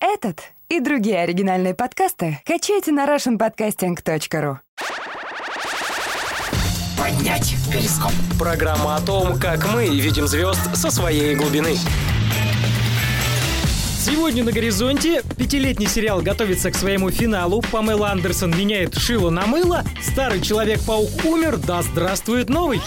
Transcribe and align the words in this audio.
Этот 0.00 0.40
и 0.70 0.80
другие 0.80 1.20
оригинальные 1.20 1.74
подкасты 1.74 2.40
качайте 2.46 2.90
на 2.90 3.04
russianpodcasting.ru. 3.04 4.56
Поднять 6.98 7.54
перископ. 7.70 8.12
Программа 8.38 8.96
о 8.96 9.00
том, 9.02 9.38
как 9.38 9.70
мы 9.74 9.88
видим 9.88 10.26
звезд 10.26 10.74
со 10.74 10.90
своей 10.90 11.34
глубины. 11.34 11.76
Сегодня 13.98 14.42
на 14.42 14.52
горизонте 14.52 15.22
пятилетний 15.36 15.86
сериал 15.86 16.22
готовится 16.22 16.70
к 16.70 16.76
своему 16.76 17.10
финалу. 17.10 17.60
Памела 17.70 18.10
Андерсон 18.10 18.56
меняет 18.56 18.96
шило 18.96 19.28
на 19.28 19.46
мыло. 19.46 19.84
Старый 20.02 20.40
Человек-паук 20.40 21.10
умер. 21.26 21.58
Да 21.58 21.82
здравствует 21.82 22.48
новый. 22.48 22.80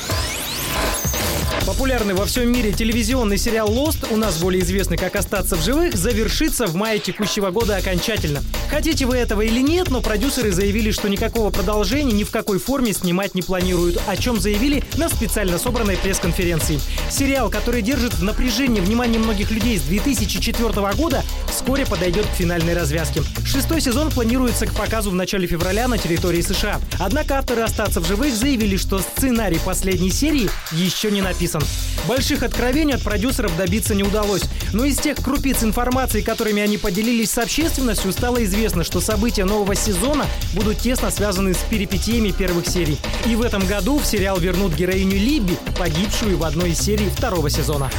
Популярный 1.74 2.14
во 2.14 2.28
всем 2.28 2.52
мире 2.52 2.72
телевизионный 2.72 3.40
сериал 3.40 3.68
«Лост», 3.68 4.06
у 4.12 4.16
нас 4.16 4.38
более 4.38 4.62
известный 4.62 4.96
как 4.96 5.16
«Остаться 5.16 5.56
в 5.56 5.64
живых», 5.64 5.96
завершится 5.96 6.68
в 6.68 6.76
мае 6.76 7.00
текущего 7.00 7.50
года 7.50 7.78
окончательно. 7.78 8.44
Хотите 8.70 9.08
вы 9.08 9.18
этого 9.18 9.42
или 9.42 9.60
нет, 9.60 9.90
но 9.90 10.00
продюсеры 10.00 10.52
заявили, 10.52 10.92
что 10.92 11.10
никакого 11.10 11.50
продолжения 11.50 12.12
ни 12.12 12.24
в 12.24 12.30
какой 12.30 12.60
форме 12.60 12.94
снимать 12.94 13.34
не 13.34 13.42
планируют, 13.42 14.00
о 14.08 14.16
чем 14.16 14.40
заявили 14.40 14.84
на 14.98 15.10
специально 15.10 15.58
собранной 15.58 15.98
пресс-конференции. 15.98 16.80
Сериал, 17.10 17.50
который 17.50 17.82
держит 17.82 18.14
в 18.14 18.24
напряжении 18.24 18.80
внимание 18.80 19.20
многих 19.20 19.50
людей 19.50 19.80
с 19.80 19.82
2004 19.82 20.70
года, 20.96 21.24
вскоре 21.50 21.88
подойдет 21.88 22.28
к 22.28 22.36
финальной 22.36 22.76
развязке. 22.76 23.24
Шестой 23.48 23.82
сезон 23.82 24.12
планируется 24.12 24.68
к 24.68 24.76
показу 24.76 25.10
в 25.10 25.16
начале 25.16 25.48
февраля 25.48 25.88
на 25.88 25.98
территории 25.98 26.42
США. 26.42 26.80
Однако 27.00 27.40
авторы 27.40 27.64
«Остаться 27.64 28.00
в 28.00 28.08
живых» 28.08 28.36
заявили, 28.36 28.78
что 28.78 29.00
сценарий 29.00 29.60
последней 29.66 30.12
серии 30.12 30.52
еще 30.72 31.10
не 31.10 31.24
написан 31.24 31.63
написан. 31.64 31.94
Больших 32.08 32.44
откровений 32.44 32.96
от 32.96 33.02
продюсеров 33.02 33.56
добиться 33.58 33.96
не 33.96 34.04
удалось. 34.04 34.44
Но 34.74 34.86
из 34.86 34.98
тех 34.98 35.18
крупиц 35.18 35.64
информации, 35.64 36.22
которыми 36.22 36.62
они 36.62 36.78
поделились 36.78 37.32
с 37.32 37.38
общественностью, 37.38 38.12
стало 38.12 38.44
известно, 38.44 38.84
что 38.84 39.00
события 39.00 39.46
нового 39.46 39.76
сезона 39.76 40.26
будут 40.54 40.80
тесно 40.80 41.12
связаны 41.12 41.54
с 41.54 41.60
перипетиями 41.70 42.32
первых 42.32 42.68
серий. 42.68 42.98
И 43.26 43.36
в 43.36 43.42
этом 43.42 43.66
году 43.66 44.00
в 44.00 44.06
сериал 44.06 44.38
вернут 44.38 44.74
героиню 44.74 45.18
Либби, 45.18 45.58
погибшую 45.78 46.38
в 46.38 46.44
одной 46.44 46.72
из 46.72 46.80
серий 46.80 47.10
второго 47.10 47.50
сезона. 47.50 47.90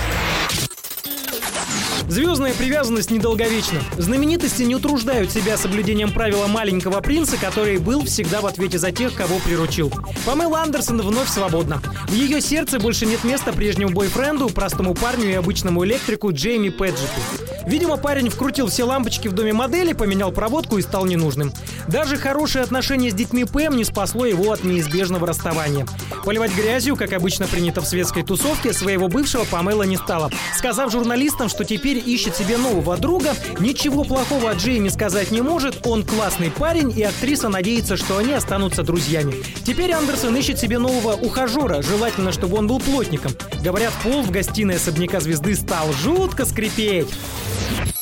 Звездная 2.08 2.52
привязанность 2.54 3.10
недолговечна. 3.10 3.80
Знаменитости 3.96 4.62
не 4.62 4.74
утруждают 4.74 5.30
себя 5.30 5.56
соблюдением 5.56 6.12
правила 6.12 6.46
маленького 6.46 7.00
принца, 7.00 7.36
который 7.36 7.78
был 7.78 8.04
всегда 8.04 8.40
в 8.40 8.46
ответе 8.46 8.78
за 8.78 8.92
тех, 8.92 9.14
кого 9.14 9.38
приручил. 9.38 9.90
Памела 10.26 10.60
Андерсон 10.60 11.00
вновь 11.00 11.28
свободна. 11.28 11.80
В 12.08 12.12
ее 12.12 12.40
сердце 12.40 12.78
больше 12.78 13.06
нет 13.06 13.24
места 13.24 13.52
прежнему 13.52 13.92
бойфренду, 13.92 14.48
простому 14.50 14.94
парню 14.94 15.30
и 15.30 15.34
обычному 15.34 15.84
электрику 15.84 16.32
Джейми 16.32 16.68
Педжету. 16.68 17.53
Видимо, 17.66 17.96
парень 17.96 18.28
вкрутил 18.28 18.66
все 18.68 18.84
лампочки 18.84 19.28
в 19.28 19.32
доме 19.32 19.52
модели, 19.52 19.92
поменял 19.92 20.32
проводку 20.32 20.78
и 20.78 20.82
стал 20.82 21.06
ненужным. 21.06 21.52
Даже 21.88 22.16
хорошее 22.16 22.64
отношение 22.64 23.10
с 23.10 23.14
детьми 23.14 23.44
Пэм 23.44 23.76
не 23.76 23.84
спасло 23.84 24.26
его 24.26 24.52
от 24.52 24.64
неизбежного 24.64 25.26
расставания. 25.26 25.86
Поливать 26.24 26.54
грязью, 26.54 26.96
как 26.96 27.12
обычно 27.12 27.46
принято 27.46 27.80
в 27.80 27.86
светской 27.86 28.22
тусовке, 28.22 28.72
своего 28.72 29.08
бывшего 29.08 29.44
Памела 29.44 29.82
не 29.82 29.96
стала. 29.96 30.30
Сказав 30.56 30.90
журналистам, 30.90 31.48
что 31.48 31.64
теперь 31.64 32.02
ищет 32.04 32.36
себе 32.36 32.56
нового 32.56 32.96
друга. 32.96 33.34
Ничего 33.58 34.04
плохого 34.04 34.50
о 34.50 34.54
Джейми 34.54 34.88
сказать 34.88 35.30
не 35.30 35.42
может. 35.42 35.86
Он 35.86 36.04
классный 36.04 36.50
парень, 36.50 36.92
и 36.96 37.02
актриса 37.02 37.48
надеется, 37.48 37.96
что 37.96 38.18
они 38.18 38.32
останутся 38.32 38.82
друзьями. 38.82 39.34
Теперь 39.64 39.92
Андерсон 39.92 40.36
ищет 40.36 40.58
себе 40.58 40.78
нового 40.78 41.12
ухажера. 41.12 41.82
Желательно, 41.82 42.32
чтобы 42.32 42.58
он 42.58 42.66
был 42.66 42.80
плотником. 42.80 43.32
Говорят, 43.62 43.92
пол 44.02 44.22
в 44.22 44.30
гостиной 44.30 44.76
особняка 44.76 45.20
звезды 45.20 45.54
стал 45.54 45.92
жутко 45.92 46.44
скрипеть. 46.44 47.08
Podcast. 47.54 47.93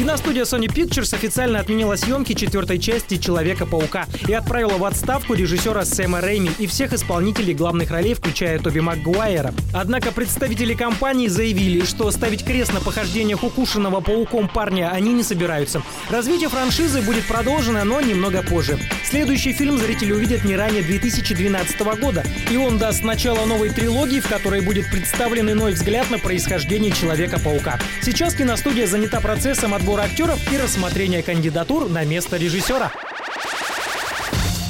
Киностудия 0.00 0.44
Sony 0.44 0.66
Pictures 0.66 1.14
официально 1.14 1.58
отменила 1.60 1.94
съемки 1.94 2.32
четвертой 2.32 2.78
части 2.78 3.18
«Человека-паука» 3.18 4.06
и 4.26 4.32
отправила 4.32 4.78
в 4.78 4.84
отставку 4.86 5.34
режиссера 5.34 5.84
Сэма 5.84 6.22
Рэйми 6.22 6.50
и 6.58 6.66
всех 6.66 6.94
исполнителей 6.94 7.52
главных 7.52 7.90
ролей, 7.90 8.14
включая 8.14 8.58
Тоби 8.58 8.80
Макгуайера. 8.80 9.52
Однако 9.74 10.10
представители 10.10 10.72
компании 10.72 11.28
заявили, 11.28 11.84
что 11.84 12.10
ставить 12.12 12.46
крест 12.46 12.72
на 12.72 12.80
похождениях 12.80 13.44
укушенного 13.44 14.00
пауком 14.00 14.48
парня 14.48 14.90
они 14.90 15.12
не 15.12 15.22
собираются. 15.22 15.82
Развитие 16.08 16.48
франшизы 16.48 17.02
будет 17.02 17.26
продолжено, 17.26 17.84
но 17.84 18.00
немного 18.00 18.42
позже. 18.42 18.78
Следующий 19.04 19.52
фильм 19.52 19.76
зрители 19.76 20.14
увидят 20.14 20.46
не 20.46 20.56
ранее 20.56 20.82
2012 20.82 21.78
года, 22.00 22.24
и 22.50 22.56
он 22.56 22.78
даст 22.78 23.04
начало 23.04 23.44
новой 23.44 23.68
трилогии, 23.68 24.20
в 24.20 24.28
которой 24.28 24.62
будет 24.62 24.90
представлен 24.90 25.50
иной 25.50 25.74
взгляд 25.74 26.10
на 26.10 26.18
происхождение 26.18 26.90
Человека-паука. 26.90 27.78
Сейчас 28.00 28.34
киностудия 28.34 28.86
занята 28.86 29.20
процессом 29.20 29.74
отбора 29.74 29.89
подбор 29.90 30.04
актеров 30.04 30.52
и 30.52 30.56
рассмотрение 30.56 31.20
кандидатур 31.20 31.88
на 31.88 32.04
место 32.04 32.36
режиссера. 32.36 32.92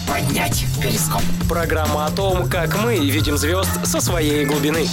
Поднять 0.08 0.64
перископ. 0.81 1.20
Программа 1.47 2.06
о 2.06 2.10
том, 2.10 2.48
как 2.48 2.82
мы 2.82 2.97
видим 2.97 3.36
звезд 3.36 3.84
со 3.84 4.00
своей 4.00 4.47
глубины. 4.47 4.86